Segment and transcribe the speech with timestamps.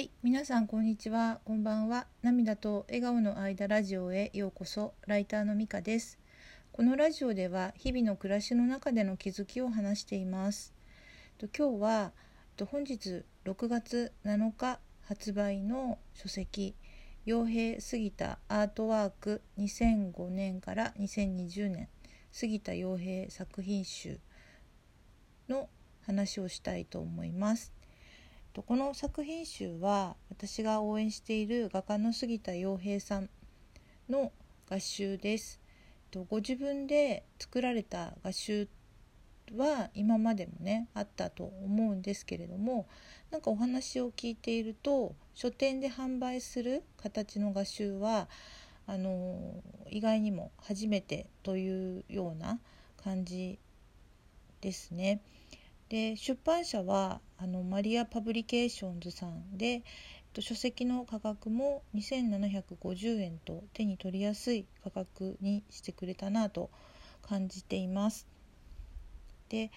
[0.00, 2.06] はい、皆さんこんにちは、こんばんは。
[2.22, 4.94] 涙と笑顔の間ラジオへようこそ。
[5.06, 6.18] ライターのみかです。
[6.72, 10.72] このラジオでは日々の暮らしの中での気づきを話しています。
[11.36, 12.12] と今日は
[12.56, 16.74] と本日6月7日発売の書籍
[17.26, 21.90] 傭兵杉田アートワーク2005年から2020年
[22.32, 24.18] 杉田傭兵作品集
[25.46, 25.68] の
[26.06, 27.79] 話をしたいと思います。
[28.52, 33.30] とこの作品集は私が応援している画家の杉田洋平さん
[34.08, 34.32] の
[34.68, 35.60] 画集です。
[36.10, 38.68] とご自分で作られた画集
[39.56, 42.88] は今までもねあったと思うんですけれども
[43.30, 48.28] なんかお話を聞いていると書店で販売する形の画集は
[48.88, 52.58] あの意外にも初めてというような
[52.96, 53.60] 感じ
[54.60, 55.20] ですね。
[55.88, 59.82] で出版社はあのマリア・パブリケーションズさんで、えっ
[60.34, 66.70] と、書籍の価格も2750円と手に取りやすい価格にしてくれたなと
[67.22, 68.26] 感じています。
[69.48, 69.70] で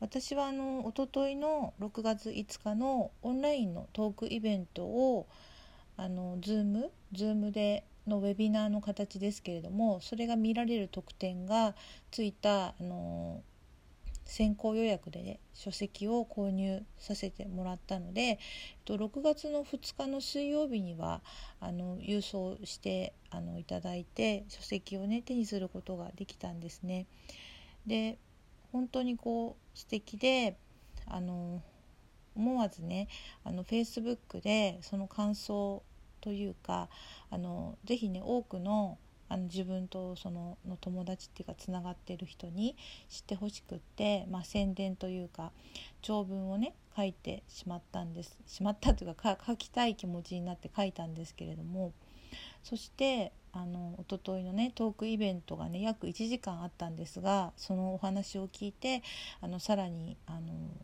[0.00, 5.26] 私はあの一昨日の6月5日のオンラインのトークイベントを
[5.96, 11.74] あの Zoom, Zoom でのウェビナーの形ですけれどもそれが見られる特典が
[12.10, 13.42] ついたあの
[14.24, 18.38] 先行予約で、ね、書籍を購入させてもらったのでえっ
[18.84, 21.22] と6月の2日の水曜日には
[21.60, 27.06] あの郵送してあのいただいて書籍をね手にすることができたんですね。
[27.86, 28.18] で
[28.72, 30.56] 本当にこう素敵で
[31.06, 31.62] あの
[32.34, 33.08] 思わずね
[33.44, 35.82] あの Facebook でその感想
[36.20, 36.88] というか
[37.30, 42.76] あのぜひね多くのあの自分とそのの友達っていうかつながってる人に
[43.08, 45.52] 知ってほしくって、まあ、宣伝というか
[46.02, 51.92] 長文をね書いてしまったんですしまったというか書きたい気持ちになって書いたんですけれども
[52.62, 59.02] そしてあの一昨日のねトークイベントがね約1時間あったんですがそのお話を聞いて
[59.40, 60.40] あのさらにあの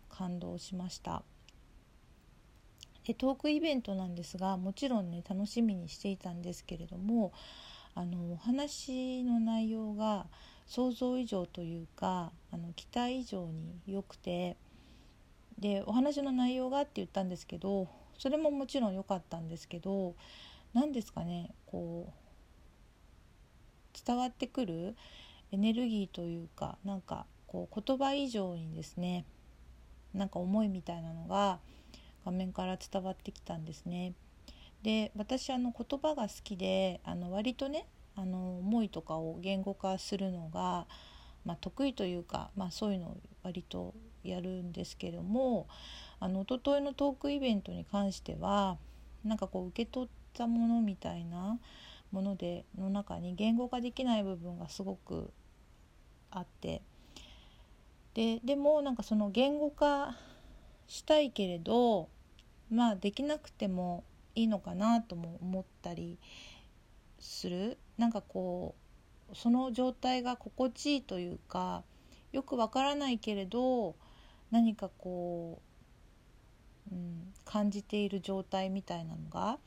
[0.09, 1.23] 感動しました。
[3.05, 7.33] でトークイベントなんですがもちろんね楽しみにしていたんですけれども
[8.01, 10.25] あのお話の内容が
[10.67, 14.57] 想像以上というかあの期待以上に良くて
[15.59, 20.15] でお話の内容がって言ったんですけどそれももちろん良かったんですけど
[20.73, 24.97] 何ですかねこう伝わってくる
[25.53, 29.27] エネルギーというかなんかこう言葉以上にですね
[30.15, 31.59] なんか思いみたいなのが
[32.25, 34.15] 画面から伝わってきたんですね。
[34.83, 37.87] で私あの言葉が好きであの割とね
[38.17, 40.87] あの思いとかを言語化するのが、
[41.45, 45.69] まあ、得意というか、まあ、そういうのを割とやるんですけども
[46.19, 48.77] あの一昨日のトークイベントに関しては
[49.25, 51.59] なんかこう受け取ったものみたいな
[52.13, 55.31] ものでの中に言語化できない部分がすごく
[56.31, 56.83] あって。
[58.15, 60.17] ででもなんかその言語化
[60.89, 62.09] したいけれど
[62.69, 64.03] まあできなくても
[64.35, 66.19] いいのかなとも思ったり
[67.19, 67.79] する。
[67.99, 68.75] なんかこ
[69.33, 71.85] うその状態が心地いいというか
[72.33, 73.95] よくわからないけれど
[74.51, 75.61] 何かこ
[76.91, 79.59] う、うん、感じている状態みたいなのが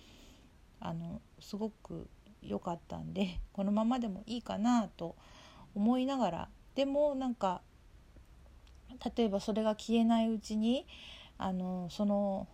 [0.79, 2.07] あのすごく
[2.41, 5.15] 良かったんでこのままでもいいかなと
[5.75, 6.49] 思いながら。
[6.75, 7.61] でもなんか
[9.15, 10.87] 例えばそれが消えないうちに
[11.37, 12.47] あのその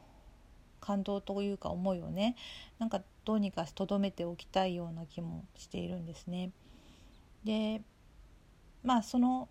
[0.79, 2.35] 感動というか思いをね
[2.79, 6.51] なんかどうにかとどめておきたいような気もしているんですね。
[7.43, 7.81] で
[8.83, 9.49] まあその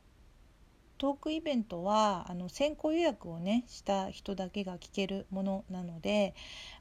[0.98, 6.34] トークイベントはあの先行予約をねした人だけが聞けるものなので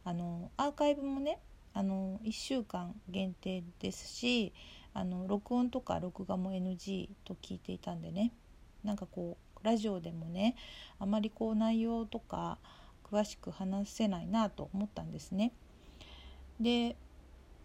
[0.04, 1.40] あのアーカイブもね
[1.74, 4.54] あの1週間限定ですし
[4.96, 8.34] あの録音とか録画も NG と聞いていたんでね
[8.84, 10.56] なんかこうラジオでもね
[10.98, 12.58] あまりこう内容とか
[13.12, 15.54] 詳しく話せないなと思ったんですね。
[16.60, 16.96] で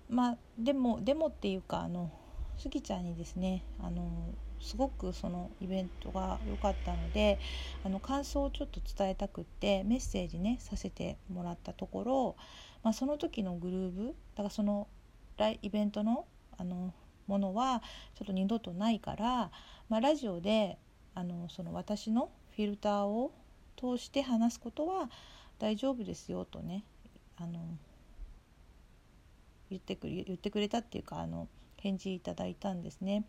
[0.08, 2.10] まあでもでもっていうかあの
[2.58, 7.40] スギちゃんにですねあのすごくそのイベントが良かったので
[7.82, 12.36] あの感想をちょっと伝えたくってメッセージねさせてもらったところ、
[12.84, 14.86] まあ、その時のグルーブだからその
[15.62, 16.94] イベントのあの
[17.26, 17.82] ものは
[18.14, 19.50] ちょっと二度とないから、
[19.88, 20.78] まあ、ラジオで
[21.14, 23.32] あのその私のフィルターを
[23.76, 25.10] 通して話すことは
[25.58, 26.84] 大丈夫ですよとね
[27.36, 27.60] あの
[29.70, 33.24] 言ってくれ言ってくれたっていうかあの返事いただいたんですね。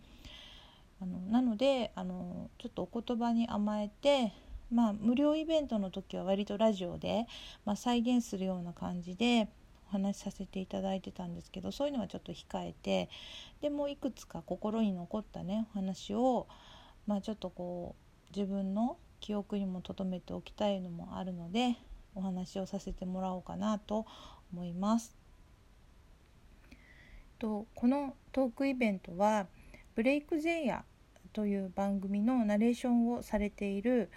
[1.01, 4.31] あのなのであのちょっとお言葉に甘えて
[4.73, 7.27] まあ、無料イベントの時は割とラジオで、
[7.63, 9.47] まあ、再現するような感じで
[9.89, 13.07] お話しさせていただいてたんですけどそういうのはちょっと控えて
[13.61, 16.47] でもいくつか心に残ったねお話を、
[17.05, 17.95] まあ、ちょっとこ
[18.33, 21.77] う自分の記憶にも留めておきたいのもあるので
[22.13, 24.05] お話をさせてもらおうかなと
[24.51, 25.15] 思います。
[27.39, 29.47] とこのトークイベントは
[29.95, 30.83] 「ブレイク前夜」
[31.31, 34.11] という番組のナレーションをされている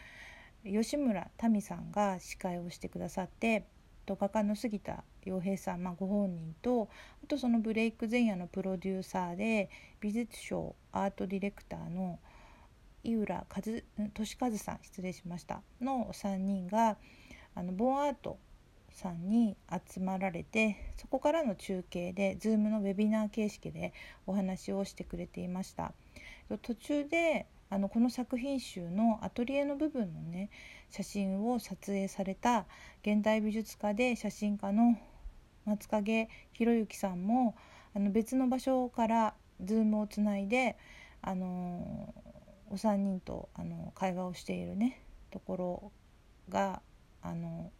[0.64, 3.64] 吉村民さんが司会をしてくださって
[4.09, 6.88] 画家の杉田洋平さん、まあ、ご本人と
[7.23, 9.70] あとそのブレイク前夜のプロデューサーで
[10.00, 12.19] 美術賞アートディレクターの
[13.06, 15.62] 井浦和俊和さん失礼しました。
[15.81, 16.97] の3人が
[17.55, 18.38] あのボンアート
[18.91, 23.93] さんに集まられてそこからの中継で Zoom のウェビナー形式で
[24.26, 25.93] お話をしてくれていました。
[26.62, 30.50] 途中であのこの作品集のアトリエの部分のね
[30.91, 32.67] 写真を撮影された
[33.02, 34.97] 現代美術家で写真家の
[35.64, 37.56] 松影博之さんも
[37.94, 40.76] あの別の場所から Zoom をつないで
[41.23, 42.14] あの
[42.70, 45.92] お三人とあの会話をしているねところ
[46.48, 46.82] が
[47.22, 47.70] あの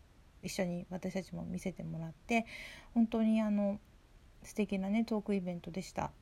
[0.42, 2.46] 一緒に私たちも見せてもらって
[2.94, 3.80] 本当にあの
[4.42, 6.12] 素敵なねトークイベントでした。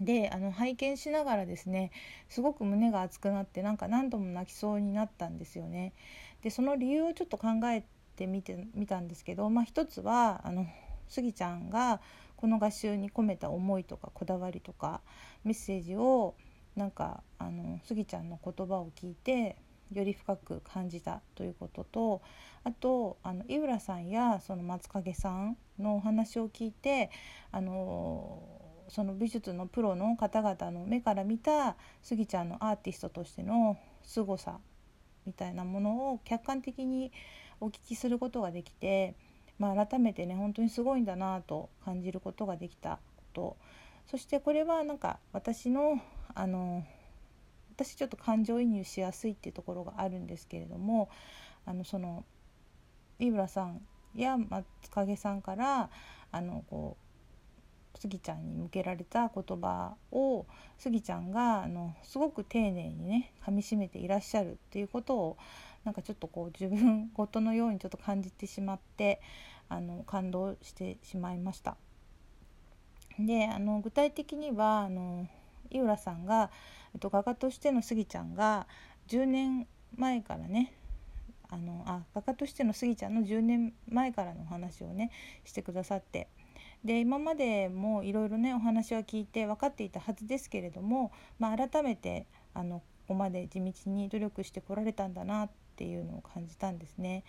[0.00, 1.92] であの拝見しながらですね
[2.28, 5.92] すごく胸が熱くなってなんか何度も泣きそうになったんですよね。
[6.42, 7.84] でその理由をちょっと考え
[8.16, 10.66] てみてみたんですけど、まあ、一つはあの
[11.08, 12.00] スギちゃんが
[12.36, 15.02] この画集に込めた思いとかこだわりとか
[15.44, 16.34] メッセージを
[16.76, 19.56] なんかあのスギちゃんの言葉を聞いて
[19.92, 22.22] より深く感じたということと
[22.64, 27.10] あとあの井浦さんやその松影さんのお話を聞いて
[27.50, 28.42] あの
[28.88, 34.58] その美術のプロの方々の目から見たスギちゃんのアーティストとしての凄さ
[35.26, 37.12] みたいなものを客観的に
[37.60, 39.14] お聞きすることができて、
[39.58, 43.56] まあ、改めてね本当にすごいんだなと感じることができたこと
[44.06, 46.00] そしてこれはなんか私の
[46.34, 46.84] あの
[47.74, 51.08] 私ちょっと感情移入しやすいっていうところがあるんですけれども
[51.64, 52.24] あのその
[53.18, 53.80] 井浦さん
[54.14, 55.90] や松影さんから
[56.30, 56.96] あのこ
[57.94, 60.46] うスギちゃんに向けられた言葉を
[60.78, 65.36] スギちゃんがあのすごく丁寧にねかみしめていらっしゃるっていうことを
[65.84, 69.20] なんかちょっとこう自分ごとのようにちょっと感じてしまって
[69.68, 71.76] あの感動してしまいました。
[73.18, 75.26] であの具体的にはあの
[75.70, 76.50] 井浦さんが、
[76.94, 78.66] えっと、画家としてのスギちゃんが
[79.08, 79.66] 10年
[79.96, 80.72] 前からね
[81.48, 85.10] あのあ画家としてのスギちゃんの10年前からのお話をね
[85.44, 86.28] してくださって
[86.84, 97.24] で今までもいろいろねお話は聞いて分かっていたはずですけれども、まあ、改めてあのここまで地道に努力してこられたんだなっていうのを感じたんですね。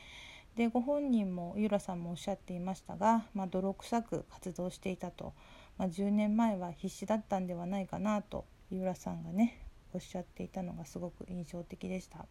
[0.55, 5.33] でご本人も井浦さんもおっしゃっていましたが、まあ、泥臭く活動していたと。
[5.77, 12.25] まあ、10年前は必死だったんではないかなと井浦さんがねおっしゃっていたのがすごく印象的でした。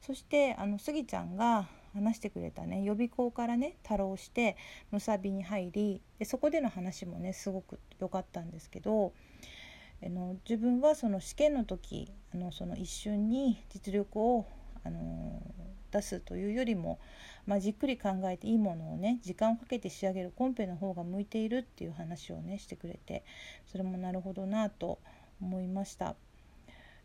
[0.00, 4.56] そしてあのスギちゃんが話してくれたね予備校からね太郎して
[4.90, 9.12] むさびに入りでそこでの話もねすごく良かったんですけど
[10.04, 14.46] あの自分はその試験の時あのその一瞬に実力を
[14.84, 15.42] あの
[15.90, 16.98] 出すというよりも
[17.48, 23.24] まあ、じっくり考えていいものをね時間をかけて仕上げるコンペの方が向いているっていう話をねしてくれて
[23.72, 24.98] それもなるほどなと
[25.40, 26.14] 思いました。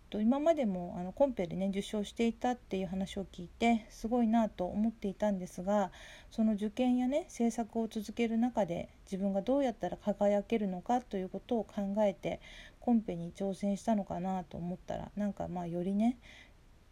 [0.10, 5.91] と今までもあのコンペでね受賞していたっていう話を聞いてすごいなと思っていたんですが
[6.29, 12.41] その受験やね制作を続ける中で自分がどうやったら輝けるのかということを考えて
[12.79, 16.17] コンペに挑戦したのかなと思ったらなんかまあよりね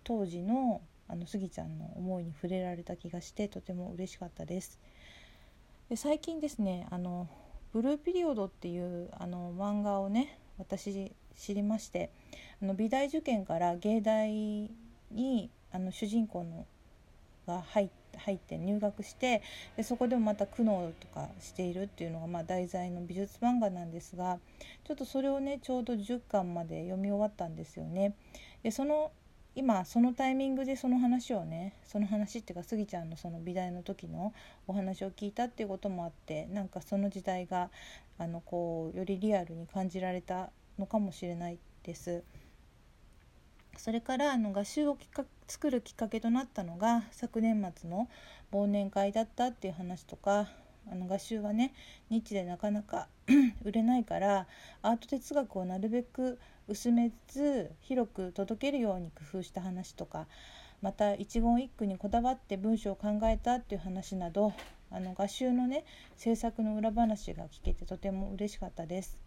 [0.03, 4.79] 当時のあのスギちゃんの思いに触れられた気がしてとても嬉しかったです。
[5.89, 7.27] で最近ですねあの
[7.73, 12.11] ブルーピリオドっていうあの漫画をね私知りまして
[12.61, 14.31] あの美大受験から芸大
[15.11, 16.65] にあの主人公の
[17.47, 17.89] が入
[18.33, 19.41] って入学して
[19.75, 24.39] でそこでもまた苦悩とかしているっていうのがまあ題材の美術漫画なんですが
[24.85, 28.13] ちょっとそれをねちょうど10巻まで読み終わったんですよね。
[28.63, 29.11] でその
[29.53, 34.33] 今そのタイミングでその話をねその話っていうかスギちゃんのその美大の時の
[34.67, 37.69] お話を聞いたっていうこともあってなんかその時代が
[38.17, 42.23] あのこうよりリアルに感じられたのかもしれないです。
[43.77, 48.09] それからあの画集をきっか作るきっかけとなったのが昨年末の
[48.51, 50.49] 忘年会だったっていう話とか
[50.91, 51.73] あの画集はね
[52.09, 53.07] ニッチでなかなか
[53.63, 54.47] 売れないから
[54.81, 56.37] アート哲学をなるべく
[56.71, 60.27] 薄めず広く届けるように工夫した話とか、
[60.81, 64.53] また一言一句にこだわって文章を考えたっていう話など
[64.89, 65.85] あの画集のね
[66.15, 69.17] 制作の裏話が聞けてとても嬉しかったです。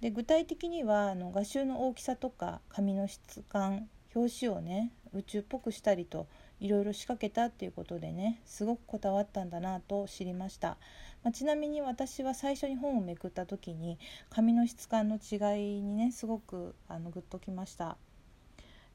[0.00, 6.26] で具体的にはあの画集の大きさとか紙の質感表紙をね宇宙っぽくしたりと
[6.62, 10.76] いろいろ仕掛けたっていうことでねすごくこだわったんだなと知りました、
[11.24, 13.98] まあ、ちなみに私は最初に本をめくった時に
[14.30, 17.96] 紙の質感の違いにねすごくあのグッときました。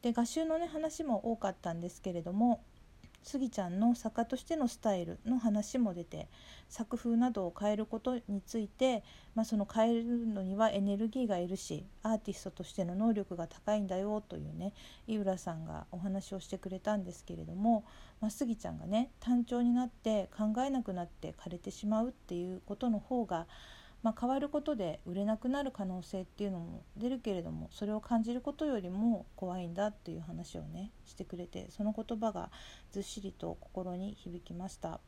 [0.01, 2.61] で画集のね話も多かったんですけれども
[3.23, 6.29] スギちゃんの作家としてのスタイルの話も出て
[6.69, 9.03] 作風などを変えることについて、
[9.35, 14.73] まあ、その変えるのにはエネルギーがいるしアーティストとしての能力が高いんだよというね
[15.07, 17.83] 井浦さんがお話をしてくれたんですけれども、
[18.21, 23.47] まあ、スギちゃんがね単調になって考えなくなって枯れてしまうっていうことの方が
[24.03, 32.51] まあ、変わることで売れなくなる可能性っていうのも出るけれどもそれを感じることよりも怖いんだっていう話をねしてくれてその言葉が
[32.91, 34.99] ずっしりと心に響きました。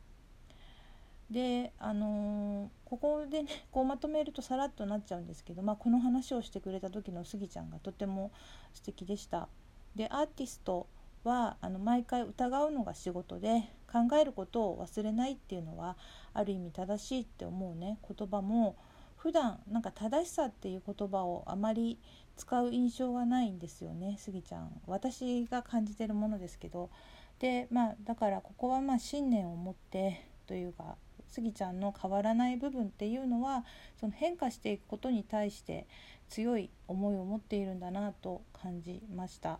[1.30, 8.32] であのー、ここでねこうまとめるとさらっとなっちゃうんですけど、まあ、この話をしてくれた時のスギちゃんがとても
[8.72, 9.48] 素敵でした。
[9.94, 10.88] でアーティスト
[11.24, 15.96] はあの毎回疑うのが仕事で考えることを忘れないっていうのは
[16.32, 17.98] ある意味正しいって思うね。
[18.16, 18.76] 言葉も
[19.16, 21.98] 普段なんか正しさっていう言葉をあまり
[22.36, 24.16] 使う印象がないんですよね。
[24.18, 24.80] スギちゃん。
[24.86, 26.90] 私が感じてるものですけど。
[27.38, 30.96] でまあだからここはまあ信念を持ってというか
[31.30, 33.64] スギちゃんの変わらない部分っていうのは
[33.98, 35.86] その変化していくことに対して
[36.28, 39.58] 強い思いを持っているんだなと感じました。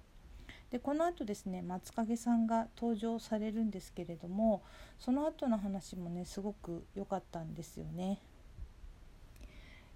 [0.71, 4.63] でこのあとですね松影さんが登場されるんですけれども
[4.99, 8.21] その後の話もねすごく良かったんですよね。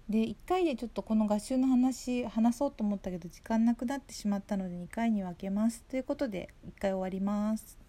[0.09, 7.84] で1回でちょっとこの合集の話話そうと思ったけど時間なくなってしまったので2回に分けますということで1回終わります。